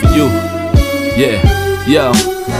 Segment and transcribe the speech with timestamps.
[0.00, 0.26] for you.
[1.16, 2.59] Yeah, yo.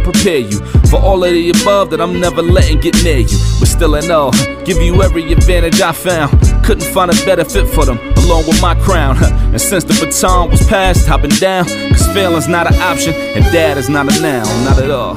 [0.03, 3.37] prepare you for all of the above that I'm never letting get near you.
[3.59, 4.31] But still in all,
[4.65, 6.31] give you every advantage I found.
[6.63, 9.17] Couldn't find a better fit for them, along with my crown.
[9.23, 11.65] And since the baton was passed, I've been down.
[11.65, 15.15] Cause failing's not an option, and dad is not a noun, not at all.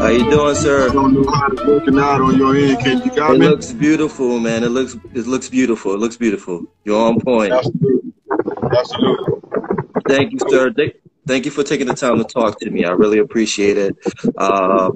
[0.00, 0.88] How you doing, sir?
[0.88, 2.78] I don't know how it's working out on your end.
[2.80, 3.48] Can you got It me?
[3.48, 4.64] looks beautiful, man.
[4.64, 5.92] It looks it looks beautiful.
[5.94, 6.64] It looks beautiful.
[6.84, 7.52] You're on point.
[7.52, 8.12] Absolutely.
[8.76, 9.34] Absolutely.
[10.08, 10.72] Thank you, sir.
[10.72, 10.94] Thank,
[11.26, 12.84] thank you for taking the time to talk to me.
[12.84, 13.96] I really appreciate it.
[14.36, 14.90] Uh,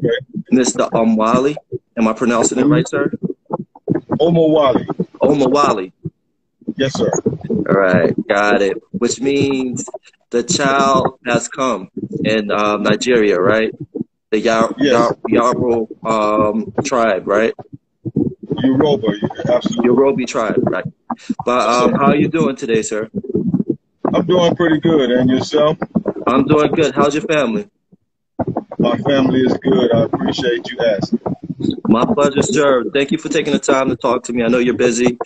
[0.52, 0.90] Mr.
[0.90, 1.56] Omwali,
[1.96, 3.10] am I pronouncing it right, sir?
[4.20, 4.84] Omo Wally.
[5.20, 5.92] Omowale.
[6.76, 7.10] Yes, sir.
[7.48, 8.76] All right, got it.
[8.92, 9.88] Which means
[10.30, 11.90] the child has come
[12.24, 13.72] in um, Nigeria, right?
[14.30, 15.12] The Yar- Yes.
[15.28, 17.54] Yar- Yaro um, tribe, right?
[18.62, 19.08] Yoruba.
[19.48, 19.84] Absolutely.
[19.84, 20.84] Yoruba tribe, right?
[21.44, 23.10] But um, how are you doing today, sir?
[24.12, 25.10] I'm doing pretty good.
[25.10, 25.76] And yourself?
[26.26, 26.94] I'm doing good.
[26.94, 27.68] How's your family?
[28.78, 29.92] My family is good.
[29.92, 31.20] I appreciate you asking.
[31.86, 32.84] My pleasure, sir.
[32.92, 34.42] Thank you for taking the time to talk to me.
[34.42, 35.18] I know you're busy.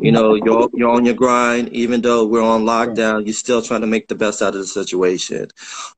[0.00, 1.70] You know, you're you're on your grind.
[1.70, 4.66] Even though we're on lockdown, you're still trying to make the best out of the
[4.66, 5.48] situation.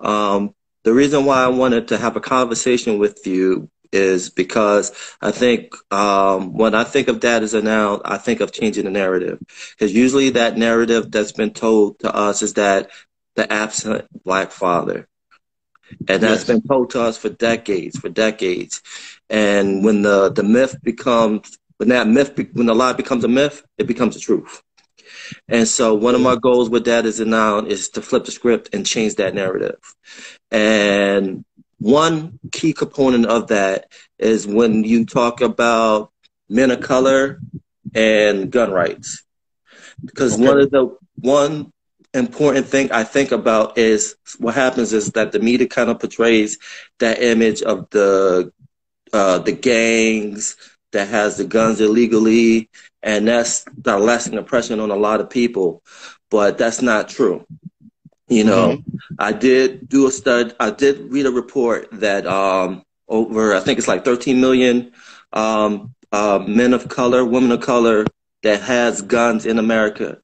[0.00, 5.31] Um, the reason why I wanted to have a conversation with you is because I
[5.31, 8.91] think um, when I think of that as a noun, I think of changing the
[8.91, 9.39] narrative.
[9.70, 12.91] Because usually that narrative that's been told to us is that
[13.38, 15.09] the absent black father.
[16.09, 16.44] And that's Yes.
[16.44, 18.82] been told to us for decades, for decades.
[19.31, 23.28] And when the, the myth becomes, when that myth, be, when the lie becomes a
[23.28, 24.62] myth, it becomes the truth.
[25.48, 28.71] And so one of my goals with that is noun is to flip the script
[28.75, 29.78] and change that narrative.
[30.50, 31.44] And
[31.78, 33.87] one key component of that
[34.19, 36.10] is when you talk about
[36.48, 37.41] men of color
[37.94, 39.25] and gun rights.
[40.04, 40.38] Because Okay.
[40.38, 41.72] one of the one
[42.15, 46.59] important thing I think about is what happens is that the media kind of portrays
[46.99, 48.53] that image of the
[49.13, 50.57] uh, the gangs
[50.93, 52.69] that has the guns illegally,
[53.03, 55.83] and that's the lasting impression on a lot of people.
[56.31, 57.47] But that's not true.
[58.29, 58.83] You know,
[59.19, 60.55] I did do a stud.
[60.61, 64.93] I did read a report that um, over, I think it's like 13 million
[65.33, 68.05] um, uh, men of color, women of color
[68.43, 70.21] that has guns in America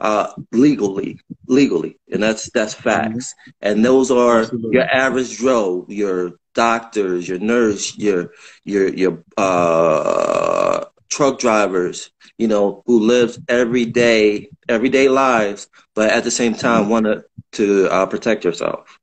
[0.00, 3.34] uh, legally, legally, and that's that's facts.
[3.60, 4.70] And those are Absolutely.
[4.70, 8.30] your average Joe, your doctors, your nurse, your
[8.64, 16.24] your your uh, truck drivers, you know, who lives every day, everyday lives, but at
[16.24, 18.98] the same time want to to uh, protect yourself.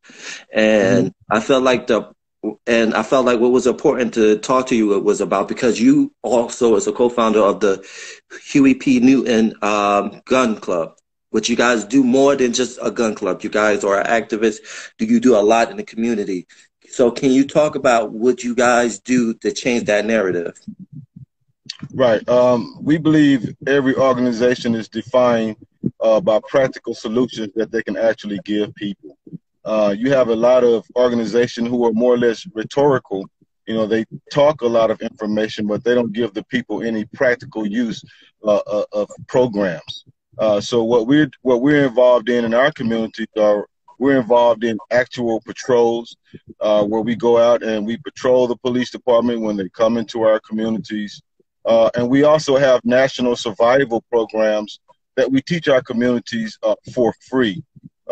[0.54, 2.12] And I felt like the
[2.68, 6.14] and I felt like what was important to talk to you was about because you
[6.22, 7.86] also as a co-founder of the
[8.44, 9.00] Huey P.
[9.00, 10.98] Newton um, Gun Club,
[11.30, 13.44] which you guys do more than just a gun club.
[13.44, 14.92] You guys are activists.
[14.98, 16.48] Do you do a lot in the community?
[16.90, 20.60] So can you talk about what you guys do to change that narrative?
[21.94, 22.28] Right.
[22.28, 25.56] Um, we believe every organization is defined
[26.00, 29.18] uh, by practical solutions that they can actually give people.
[29.66, 33.26] Uh, you have a lot of organizations who are more or less rhetorical.
[33.66, 37.06] You know, they talk a lot of information, but they don't give the people any
[37.06, 38.04] practical use
[38.44, 40.06] uh, uh, of programs.
[40.38, 43.68] Uh, so what we're what we're involved in in our community are
[44.00, 46.18] we're involved in actual patrols
[46.60, 50.24] uh, where we go out and we patrol the police department when they come into
[50.24, 51.22] our communities.
[51.66, 54.80] Uh, and we also have national survival programs
[55.16, 57.64] that we teach our communities uh, for free.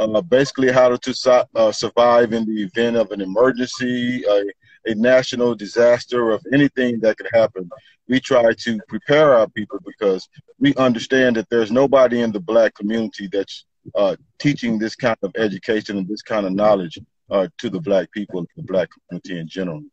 [0.01, 4.45] Uh, basically, how to su- uh, survive in the event of an emergency, a,
[4.91, 7.69] a national disaster, of anything that could happen.
[8.07, 10.27] We try to prepare our people because
[10.59, 15.31] we understand that there's nobody in the black community that's uh, teaching this kind of
[15.37, 16.97] education and this kind of knowledge
[17.29, 19.83] uh, to the black people, the black community in general.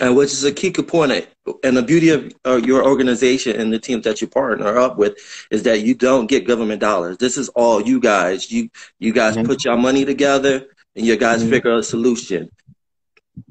[0.00, 1.26] And which is a key component.
[1.62, 5.14] And the beauty of uh, your organization and the teams that you partner up with
[5.50, 7.18] is that you don't get government dollars.
[7.18, 8.50] This is all you guys.
[8.50, 8.68] You
[8.98, 9.46] you guys Mhm.
[9.46, 11.48] put your money together and you guys Mhm.
[11.48, 12.50] figure out a solution.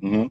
[0.02, 0.26] hmm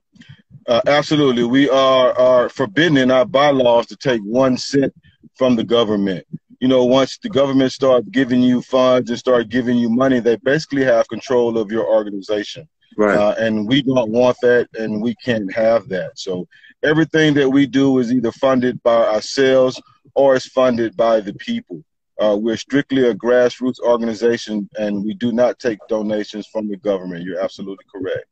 [0.67, 1.44] Uh, absolutely.
[1.44, 4.93] We are, are forbidden in our bylaws to take one cent
[5.37, 6.25] from the government.
[6.61, 10.37] you know, once the government start giving you funds and start giving you money, they
[10.37, 12.67] basically have control of your organization.
[12.96, 13.17] Right.
[13.17, 16.19] Uh, and we don't want that, and we can't have that.
[16.19, 16.46] So
[16.82, 19.81] everything that we do is either funded by ourselves
[20.14, 21.82] or is funded by the people.
[22.20, 27.25] Uh, we're strictly a grassroots organization, and we do not take donations from the government.
[27.25, 28.26] You're absolutely correct.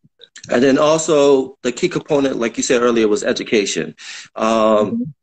[0.50, 3.97] And then also the key component, like you said earlier, was education.
[4.37, 5.14] Um,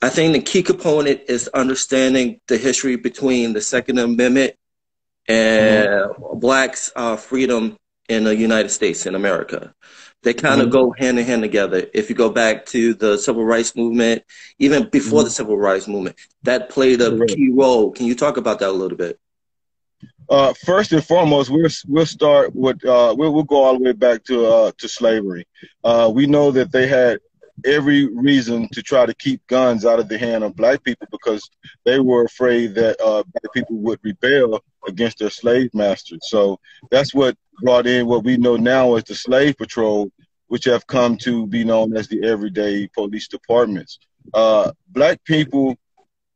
[0.00, 4.54] I think the key component is understanding the history between the Second Amendment
[5.28, 6.38] and mm-hmm.
[6.38, 7.76] blacks' uh, freedom
[8.12, 9.74] in the United States in America.
[10.22, 10.76] They kind of mm-hmm.
[10.76, 11.84] go hand in hand together.
[11.92, 14.22] If you go back to the civil rights movement,
[14.58, 15.24] even before mm-hmm.
[15.24, 17.90] the civil rights movement, that played a key role.
[17.90, 19.18] Can you talk about that a little bit?
[20.28, 23.92] Uh, first and foremost, we'll we'll start with uh, we'll we'll go all the way
[23.92, 25.46] back to uh, to slavery.
[25.82, 27.18] Uh, we know that they had
[27.66, 31.48] every reason to try to keep guns out of the hand of black people because
[31.84, 36.20] they were afraid that uh, black people would rebel against their slave masters.
[36.22, 36.58] So
[36.90, 40.10] that's what brought in what we know now as the slave patrol,
[40.48, 43.98] which have come to be known as the everyday police departments.
[44.34, 45.76] Uh, black people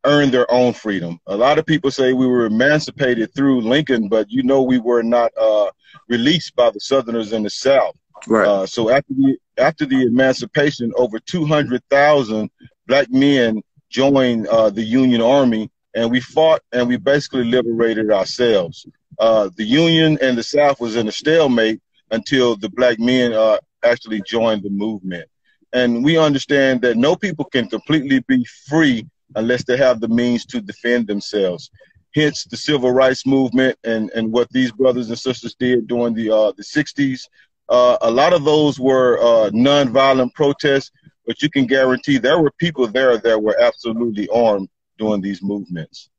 [0.05, 1.19] earned their own freedom.
[1.27, 5.03] A lot of people say we were emancipated through Lincoln, but you know we were
[5.03, 5.71] not uh,
[6.09, 7.97] released by the Southerners in the South.
[8.27, 8.47] Right.
[8.47, 12.51] Uh, so after the after the emancipation, over 200,000
[12.87, 18.87] black men joined uh, the Union Army, and we fought and we basically liberated ourselves.
[19.19, 23.57] Uh, the Union and the South was in a stalemate until the black men uh,
[23.83, 25.29] actually joined the movement.
[25.73, 30.45] And we understand that no people can completely be free unless they have the means
[30.47, 31.71] to defend themselves.
[32.15, 36.31] Hence, the civil rights movement and, and what these brothers and sisters did during the
[36.31, 37.23] uh, the 60s
[37.69, 40.93] uh, a lot of those were uh, nonviolent protests,
[41.27, 46.11] but you can guarantee there were people there that were absolutely armed during these movements.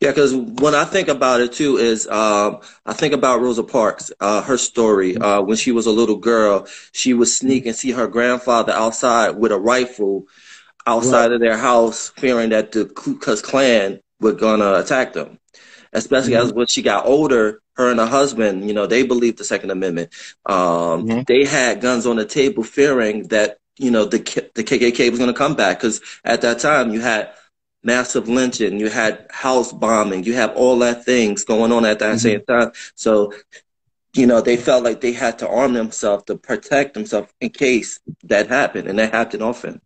[0.00, 4.10] Yeah, because when I think about it too, is um, I think about Rosa Parks,
[4.20, 5.16] uh, her story.
[5.16, 9.30] Uh, when she was a little girl, she would sneak and see her grandfather outside
[9.30, 10.26] with a rifle
[10.86, 11.32] outside right.
[11.32, 15.38] of their house, fearing that the Ku Klux Klan were gonna attack them.
[15.92, 16.46] Especially mm-hmm.
[16.46, 19.70] as when she got older, her and her husband, you know, they believed the Second
[19.70, 20.10] Amendment.
[20.46, 21.20] Um, mm-hmm.
[21.26, 24.18] They had guns on the table, fearing that you know the
[24.54, 27.32] the KKK was going to come back because at that time you had
[27.82, 32.16] massive lynching, you had house bombing, you have all that things going on at that
[32.16, 32.18] mm-hmm.
[32.18, 32.72] same time.
[32.94, 33.32] So,
[34.14, 38.00] you know, they felt like they had to arm themselves to protect themselves in case
[38.24, 39.80] that happened, and that happened often.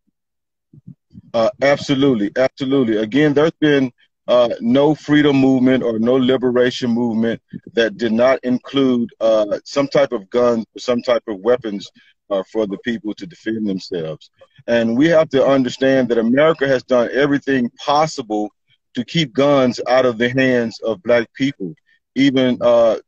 [1.32, 2.96] Uh, absolutely, absolutely.
[2.96, 3.92] Again, there's been
[4.26, 7.42] uh, no freedom movement or no liberation movement
[7.74, 11.90] that did not include uh, some type of gun, some type of weapons
[12.30, 14.30] uh, for the people to defend themselves.
[14.66, 18.50] And we have to understand that America has done everything possible
[18.94, 21.74] to keep guns out of the hands of black people.
[22.14, 22.98] Even uh,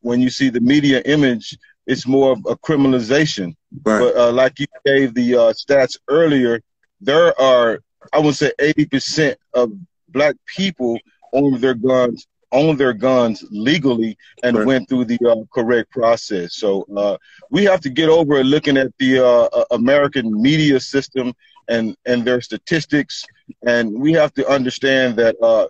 [0.00, 1.56] when you see the media image,
[1.86, 3.54] it's more of a criminalization.
[3.84, 4.00] Right.
[4.00, 6.60] But uh, like you gave the uh, stats earlier,
[7.00, 7.80] there are,
[8.12, 9.72] I would say, 80% of
[10.08, 10.98] black people
[11.32, 14.66] own their guns own their guns legally and right.
[14.66, 16.56] went through the uh, correct process.
[16.56, 17.16] So uh,
[17.50, 21.32] we have to get over looking at the uh, uh, American media system
[21.68, 23.24] and and their statistics,
[23.66, 25.66] and we have to understand that uh,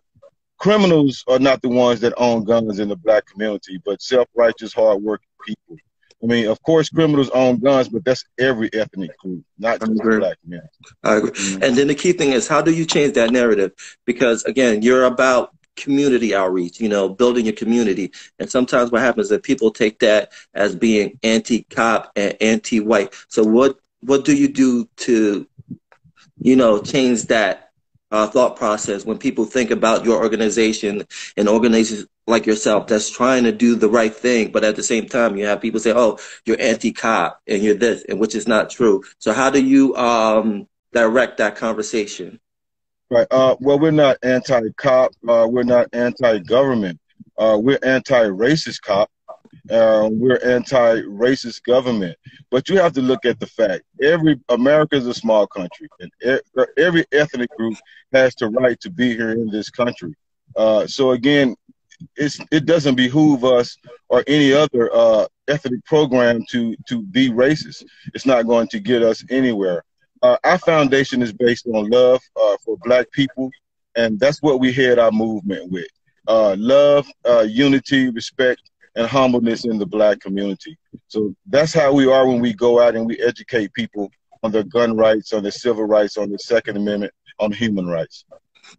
[0.58, 5.28] criminals are not the ones that own guns in the black community, but self-righteous, hard-working
[5.46, 5.76] people.
[6.22, 10.38] I mean, of course, criminals own guns, but that's every ethnic group, not just black
[10.46, 10.62] men.
[11.02, 11.30] I agree.
[11.62, 13.72] And then the key thing is, how do you change that narrative?
[14.04, 18.12] Because again, you're about community outreach, you know, building your community.
[18.38, 23.14] And sometimes what happens is that people take that as being anti-cop and anti-white.
[23.28, 25.46] So what what do you do to,
[26.38, 27.66] you know, change that
[28.10, 31.06] uh, thought process when people think about your organization
[31.36, 35.06] and organizations like yourself that's trying to do the right thing, but at the same
[35.06, 38.70] time, you have people say, "Oh, you're anti-cop and you're this," and which is not
[38.70, 39.02] true.
[39.18, 42.40] So, how do you um, direct that conversation?
[43.08, 43.26] Right.
[43.30, 45.12] Uh, well, we're not anti-cop.
[45.28, 46.98] Uh, we're not anti-government.
[47.38, 49.10] Uh, we're anti-racist cop.
[49.68, 52.16] We're anti-racist government.
[52.50, 56.40] But you have to look at the fact: every America is a small country, and
[56.76, 57.76] every ethnic group
[58.12, 60.14] has the right to be here in this country.
[60.56, 61.54] Uh, so again,
[62.16, 63.76] it doesn't behoove us
[64.08, 67.84] or any other uh, ethnic program to to be racist.
[68.14, 69.84] It's not going to get us anywhere.
[70.22, 73.50] Uh, our foundation is based on love uh, for Black people,
[73.96, 75.88] and that's what we head our movement with:
[76.26, 78.62] uh, love, uh, unity, respect,
[78.96, 80.76] and humbleness in the Black community.
[81.08, 84.10] So that's how we are when we go out and we educate people
[84.42, 88.24] on their gun rights, on their civil rights, on the Second Amendment, on human rights.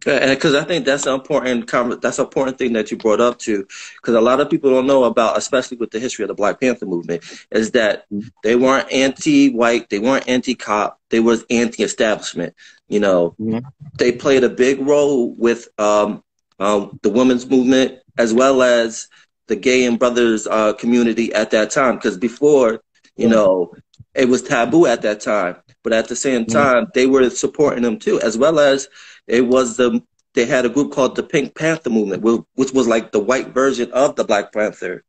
[0.04, 3.66] Because I think that's an important that's an important thing that you brought up too,
[3.96, 6.60] because a lot of people don't know about, especially with the history of the Black
[6.60, 8.28] Panther movement, is that mm-hmm.
[8.42, 12.54] they weren't anti-white, they weren't anti-cop, they was anti-establishment.
[12.88, 13.66] You know, mm-hmm.
[13.98, 16.22] they played a big role with um,
[16.58, 19.08] um, the women's movement as well as
[19.46, 21.96] the gay and brothers uh, community at that time.
[21.96, 22.82] Because before,
[23.16, 23.74] you know,
[24.14, 25.56] it was taboo at that time,
[25.88, 26.52] but at the same mm-hmm.
[26.52, 26.90] time, mm-hmm.
[26.94, 28.88] they were supporting them too, as well as
[29.26, 30.02] it was the
[30.34, 32.22] they had a group called the Pink Panther Movement,
[32.54, 35.02] which was like the white version of the Black Panther.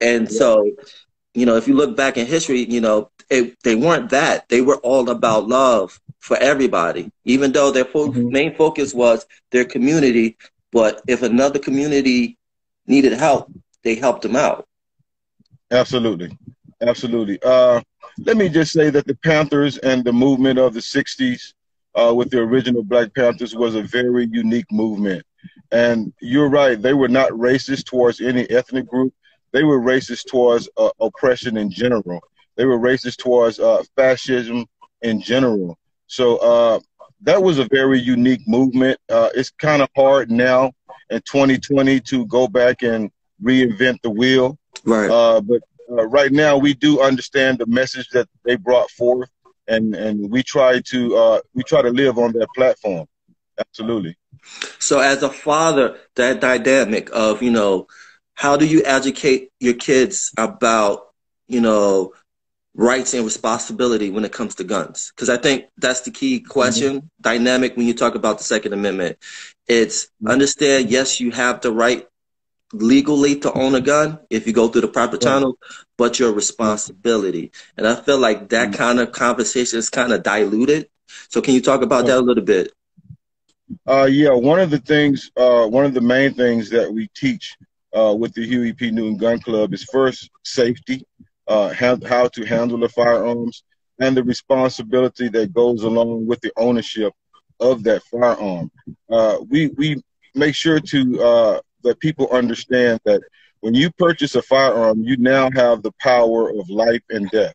[0.00, 0.72] And so,
[1.34, 4.48] you know, if you look back in history, you know, it, they weren't that.
[4.48, 8.30] They were all about love for everybody, even though their fo- mm-hmm.
[8.30, 10.38] main focus was their community.
[10.72, 12.38] But if another community
[12.86, 13.52] needed help,
[13.84, 14.66] they helped them out.
[15.70, 16.36] Absolutely.
[16.80, 17.38] Absolutely.
[17.42, 17.82] Uh,
[18.18, 21.54] let me just say that the Panthers and the movement of the 60s
[21.94, 25.24] uh, with the original Black Panthers was a very unique movement.
[25.72, 29.12] And you're right, they were not racist towards any ethnic group.
[29.52, 32.20] They were racist towards uh, oppression in general.
[32.56, 34.66] They were racist towards uh, fascism
[35.02, 35.78] in general.
[36.06, 36.80] So uh,
[37.22, 38.98] that was a very unique movement.
[39.08, 40.72] Uh, it's kind of hard now
[41.10, 43.10] in 2020 to go back and
[43.42, 44.58] reinvent the wheel.
[44.84, 45.10] Right.
[45.90, 49.28] Uh, right now, we do understand the message that they brought forth
[49.68, 53.06] and and we try to uh, we try to live on that platform.
[53.58, 54.16] Absolutely.
[54.78, 57.86] So, as a father, that dynamic of you know,
[58.34, 61.08] how do you educate your kids about
[61.48, 62.12] you know
[62.74, 65.12] rights and responsibility when it comes to guns?
[65.14, 67.06] Because I think that's the key question mm-hmm.
[67.20, 69.18] dynamic when you talk about the Second Amendment.
[69.66, 70.28] It's mm-hmm.
[70.28, 72.06] understand yes, you have the right
[72.72, 75.56] legally to own a gun if you go through the proper channels,
[75.96, 77.52] but your responsibility.
[77.76, 78.76] And I feel like that mm-hmm.
[78.76, 80.88] kind of conversation is kind of diluted.
[81.28, 82.72] So can you talk about that a little bit?
[83.86, 87.56] Uh, yeah, one of the things, uh, one of the main things that we teach
[87.96, 88.90] uh, with the Huey P.
[88.90, 91.04] Newton Gun Club is first safety,
[91.48, 93.62] uh, how, how to handle the firearms,
[93.98, 97.12] and the responsibility that goes along with the ownership
[97.60, 98.70] of that firearm.
[99.10, 100.02] Uh, we we
[100.34, 103.22] make sure to uh, that people understand that
[103.60, 107.54] when you purchase a firearm, you now have the power of life and death.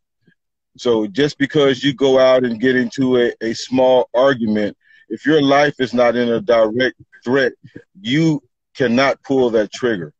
[0.77, 4.75] So just because you go out and get into a, a small argument,
[5.09, 7.53] if your life is not in a direct threat,
[8.01, 8.41] you
[8.75, 10.13] cannot pull that trigger.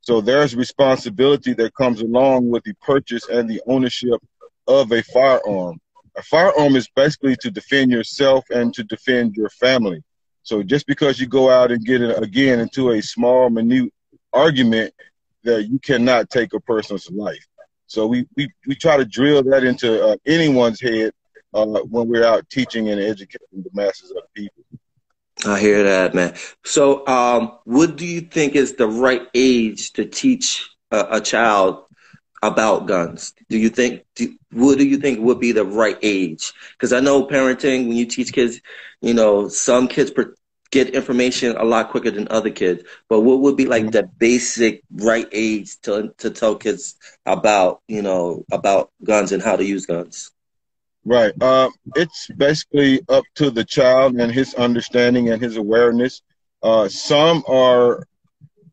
[0.00, 4.20] So there's responsibility that comes along with the purchase and the ownership
[4.66, 5.80] of a firearm.
[6.16, 10.02] A firearm is basically to defend yourself and to defend your family.
[10.42, 13.92] So just because you go out and get it again into a small, minute
[14.32, 14.94] argument,
[15.44, 17.44] that you cannot take a person's life.
[17.86, 21.12] So we, we, we try to drill that into uh, anyone's head
[21.52, 24.64] uh, when we're out teaching and educating the masses of people.
[25.44, 26.34] I hear that, man.
[26.64, 31.84] So, um, what do you think is the right age to teach a, a child
[32.42, 33.34] about guns?
[33.48, 34.04] Do you think?
[34.14, 36.52] Do, what do you think would be the right age?
[36.72, 38.60] Because I know parenting, when you teach kids,
[39.00, 40.34] you know, some kids per-
[40.70, 42.82] get information a lot quicker than other kids.
[43.08, 43.90] But what would be like mm-hmm.
[43.90, 49.56] the basic right age to to tell kids about, you know, about guns and how
[49.56, 50.30] to use guns?
[51.04, 51.32] Right.
[51.40, 56.22] Uh, it's basically up to the child and his understanding and his awareness.
[56.62, 58.06] Uh, some are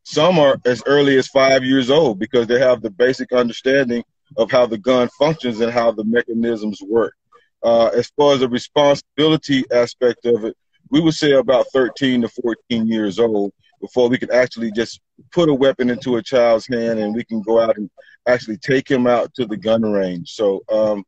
[0.10, 4.04] some are as early as five years old because they have the basic understanding
[4.38, 7.14] of how the gun functions and how the mechanisms work.
[7.62, 10.58] Uh, as far as the responsibility aspect of it,
[10.90, 15.00] we would say about 13 to 14 years old before we could actually just
[15.32, 17.88] put a weapon into a child's hand and we can go out and
[18.28, 20.32] actually take him out to the gun range.
[20.32, 21.04] So um,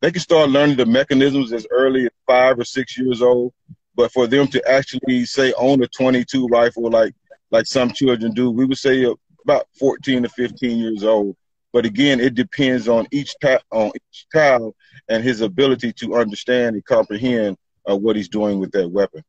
[0.00, 3.52] they can start learning the mechanisms as early as five or six years old.
[3.94, 7.12] But for them to actually say own a 22 rifle like
[7.50, 8.50] like some children do.
[8.50, 9.06] We would say
[9.44, 11.36] about 14 to 15 years old.
[11.72, 14.74] But again, it depends on each ta- on each child
[15.08, 17.56] and his ability to understand and comprehend
[17.88, 19.22] uh, what he's doing with that weapon.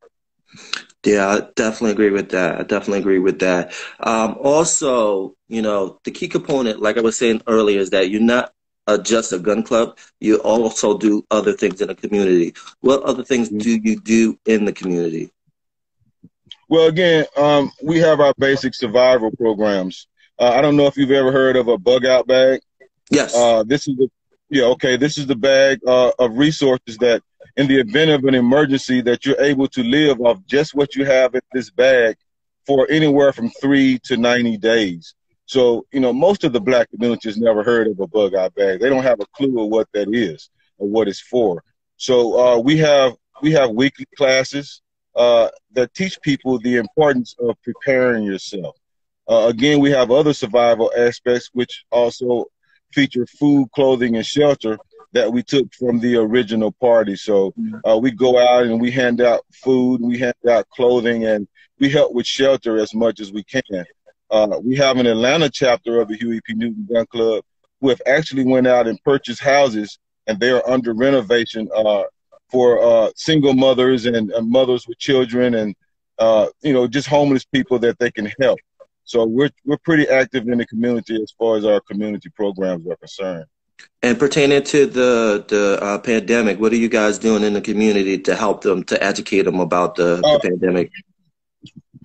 [1.05, 2.59] Yeah, I definitely agree with that.
[2.59, 3.73] I definitely agree with that.
[3.99, 8.21] Um, also, you know, the key component, like I was saying earlier, is that you're
[8.21, 8.53] not
[8.87, 9.97] uh, just a gun club.
[10.19, 12.53] You also do other things in the community.
[12.81, 13.59] What other things mm-hmm.
[13.59, 15.31] do you do in the community?
[16.69, 20.07] Well, again, um, we have our basic survival programs.
[20.37, 22.61] Uh, I don't know if you've ever heard of a bug out bag.
[23.09, 23.35] Yes.
[23.35, 24.07] Uh, this is the
[24.51, 24.95] yeah okay.
[24.95, 27.23] This is the bag uh, of resources that,
[27.57, 31.05] in the event of an emergency, that you're able to live off just what you
[31.05, 32.17] have in this bag
[32.67, 35.15] for anywhere from three to ninety days.
[35.47, 38.53] So you know, most of the black community has never heard of a bug out
[38.53, 38.79] bag.
[38.79, 41.63] They don't have a clue of what that is or what it's for.
[41.97, 44.83] So uh, we have we have weekly classes
[45.15, 48.75] uh, that teach people the importance of preparing yourself.
[49.27, 52.45] Uh, again, we have other survival aspects which also
[52.93, 54.77] feature food, clothing, and shelter
[55.13, 57.15] that we took from the original party.
[57.15, 57.53] So
[57.87, 61.47] uh, we go out and we hand out food, we hand out clothing, and
[61.79, 63.85] we help with shelter as much as we can.
[64.31, 66.53] Uh, we have an Atlanta chapter of the Huey P.
[66.53, 67.43] Newton Gun Club
[67.81, 72.03] who have actually went out and purchased houses, and they are under renovation uh,
[72.49, 75.75] for uh, single mothers and, and, mothers with children, and
[76.17, 78.59] uh, you know just homeless people that they can help.
[79.03, 82.95] So we're we're pretty active in the community as far as our community programs are
[82.97, 83.45] concerned.
[84.01, 88.17] And pertaining to the the uh, pandemic, what are you guys doing in the community
[88.19, 90.91] to help them to educate them about the, the uh, pandemic?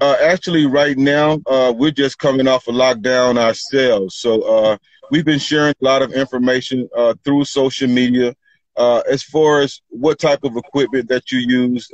[0.01, 4.77] Uh, actually, right now uh, we're just coming off a lockdown ourselves, so uh,
[5.11, 8.35] we've been sharing a lot of information uh, through social media
[8.76, 11.90] as far as what type of equipment that you use.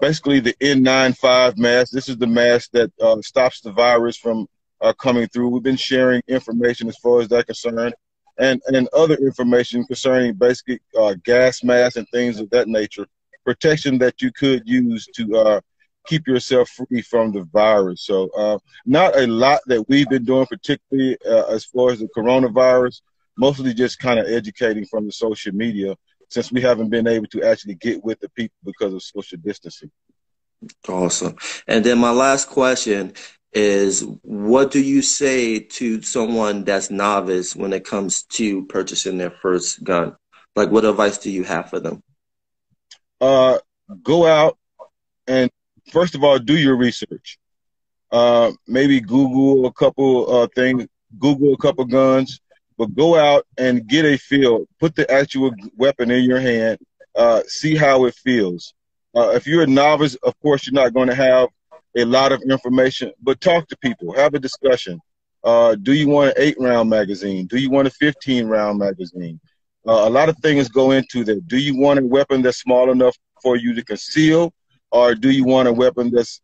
[0.00, 1.92] basically, the N95 mask.
[1.92, 2.90] This is the mask that
[3.22, 4.46] stops the virus from
[4.98, 5.48] coming through.
[5.48, 7.94] We've been sharing information as far as that concerned
[8.38, 13.06] and and other information concerning basically uh, gas masks and things of that nature,
[13.44, 15.60] protection that you could use to uh,
[16.06, 18.02] keep yourself free from the virus.
[18.02, 22.08] So, uh, not a lot that we've been doing, particularly uh, as far as the
[22.16, 23.02] coronavirus.
[23.42, 25.96] Mostly just kind of educating from the social media,
[26.28, 29.90] since we haven't been able to actually get with the people because of social distancing.
[30.88, 31.34] Awesome.
[31.66, 33.14] And then my last question
[33.52, 39.34] is what do you say to someone that's novice when it comes to purchasing their
[39.42, 40.14] first gun?
[40.54, 42.00] Like, what advice do you have for them?
[43.20, 43.58] Uh,
[44.02, 44.56] go out
[45.26, 45.50] and
[45.90, 47.38] first of all, do your research.
[48.12, 50.86] Uh, maybe Google a couple uh, things,
[51.18, 52.40] Google a couple guns,
[52.82, 54.66] but go out and get a feel.
[54.80, 56.80] Put the actual weapon in your hand.
[57.14, 58.74] Uh, see how it feels.
[59.14, 61.48] Uh, if you're a novice, of course, you're not going to have
[61.96, 64.98] a lot of information, but talk to people, have a discussion.
[65.44, 67.46] Uh, do you want an eight round magazine?
[67.46, 69.38] Do you want a 15 round magazine?
[69.86, 71.46] Uh, a lot of things go into that.
[71.46, 74.52] Do you want a weapon that's small enough for you to conceal,
[74.90, 76.40] or do you want a weapon that's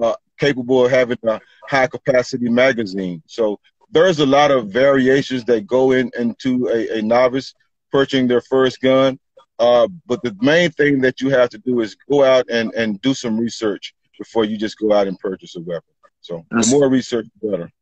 [0.00, 3.22] uh, capable of having a high capacity magazine?
[3.26, 3.60] So
[3.92, 7.54] there's a lot of variations that go in into a, a novice
[7.90, 9.18] purchasing their first gun.
[9.58, 13.00] Uh, but the main thing that you have to do is go out and, and
[13.02, 15.94] do some research before you just go out and purchase a weapon.
[16.20, 17.72] So That's, the more research, the better.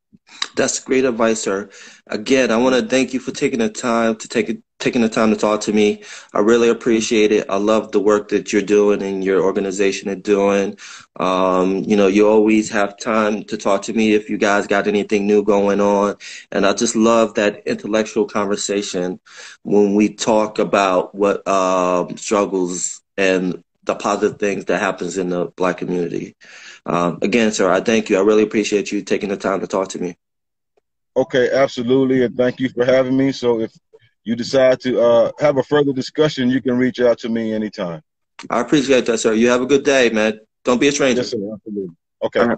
[0.57, 1.71] That's great advice, sir.
[2.07, 5.09] Again, I want to thank you for taking the time to take it, taking the
[5.09, 6.03] time to talk to me.
[6.33, 7.47] I really appreciate it.
[7.49, 10.77] I love the work that you're doing and your organization is doing.
[11.19, 14.87] Um, you know, you always have time to talk to me if you guys got
[14.87, 16.17] anything new going on.
[16.53, 19.21] And I just love that intellectual conversation
[19.63, 25.47] when we talk about what um, struggles and the positive things that happens in the
[25.47, 26.37] black community.
[26.87, 28.19] Um, again, sir, I thank you.
[28.19, 30.17] I really appreciate you taking the time to talk to me.
[31.17, 33.33] Okay, absolutely, and thank you for having me.
[33.33, 33.73] So, if
[34.25, 38.03] you decide to uh, have a further discussion, you can reach out to me anytime.
[38.49, 39.33] I appreciate that, sir.
[39.33, 40.41] You have a good day, man.
[40.65, 41.23] Don't be a stranger.
[41.23, 41.39] Yes, sir.
[41.53, 41.97] Absolutely.
[42.23, 42.55] Okay.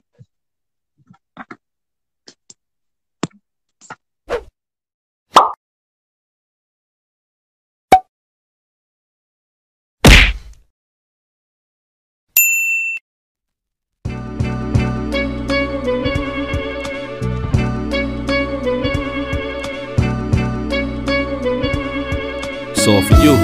[22.84, 23.34] It's all for you.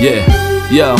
[0.00, 0.96] Yeah, yo.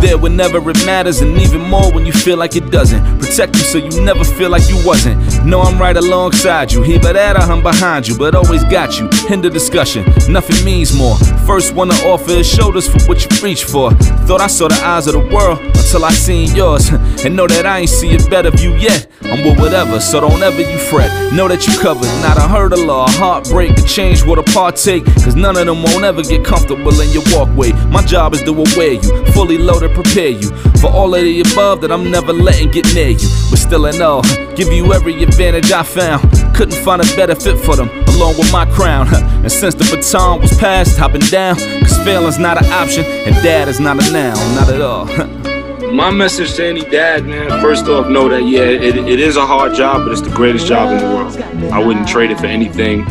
[0.00, 3.15] There whenever it matters, and even more when you feel like it doesn't.
[3.36, 5.44] Protect you so you never feel like you wasn't.
[5.44, 6.80] Know I'm right alongside you.
[6.80, 9.10] Here, but that I'm behind you, but always got you.
[9.28, 10.06] End the discussion.
[10.26, 11.18] Nothing means more.
[11.46, 13.90] First one to offer is shoulders for what you reach for.
[14.24, 16.88] Thought I saw the eyes of the world until I seen yours.
[17.26, 19.08] And know that I ain't see a better view yet.
[19.22, 21.10] I'm with whatever, so don't ever you fret.
[21.32, 22.06] Know that you covered.
[22.22, 25.04] Not a hurdle or a heartbreak to change what a partake.
[25.24, 27.72] Cause none of them won't ever get comfortable in your walkway.
[27.90, 31.80] My job is to aware you, fully loaded, prepare you for all of the above
[31.80, 33.25] that I'm never letting get near you.
[33.50, 34.22] But still in all,
[34.54, 36.30] give you every advantage I found.
[36.54, 39.08] Couldn't find a better fit for them, along with my crown.
[39.46, 41.56] And since the baton was passed, I've down.
[41.56, 45.06] Cause failing's not an option, and dad is not a noun, not at all.
[45.92, 49.46] My message to any dad, man, first off, know that, yeah, it, it is a
[49.46, 51.72] hard job, but it's the greatest job in the world.
[51.72, 53.06] I wouldn't trade it for anything.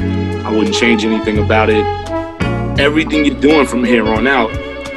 [0.45, 1.85] I wouldn't change anything about it.
[2.77, 4.51] Everything you're doing from here on out,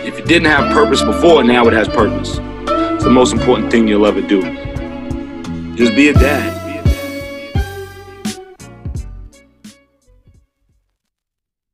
[0.05, 2.39] if it didn't have purpose before, now it has purpose.
[2.39, 4.43] It's the most important thing you'll ever do.
[5.79, 6.58] Just be a dad.